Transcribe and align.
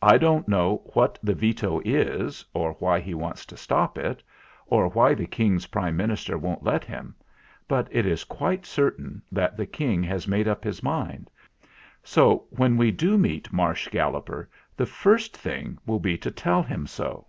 "I 0.00 0.16
don't 0.16 0.46
know 0.46 0.76
what 0.94 1.18
the 1.24 1.34
Veto 1.34 1.80
is, 1.84 2.44
or 2.54 2.74
why 2.74 3.00
he 3.00 3.14
wants 3.14 3.44
to 3.46 3.56
stop 3.56 3.98
it, 3.98 4.22
or 4.68 4.86
why 4.86 5.12
the 5.12 5.26
King's 5.26 5.66
Prime 5.66 5.96
Minister 5.96 6.38
won't 6.38 6.62
let 6.62 6.84
him; 6.84 7.16
but 7.66 7.88
it 7.90 8.06
is 8.06 8.22
202 8.22 8.22
THE 8.22 8.36
GALLOPER 8.36 8.96
203 8.96 9.26
quite 9.26 9.26
certain 9.34 9.36
that 9.36 9.56
the 9.56 9.66
King 9.66 10.02
has 10.04 10.28
made 10.28 10.46
up 10.46 10.62
his 10.62 10.84
mind; 10.84 11.30
so 12.04 12.46
when 12.50 12.76
we 12.76 12.92
do 12.92 13.18
meet 13.18 13.52
Marsh 13.52 13.88
Galloper, 13.88 14.48
the 14.76 14.86
first 14.86 15.36
thing 15.36 15.78
will 15.84 15.98
be 15.98 16.16
to 16.16 16.30
tell 16.30 16.62
him 16.62 16.86
so." 16.86 17.26